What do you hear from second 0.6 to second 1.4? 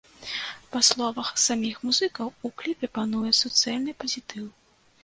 Па словах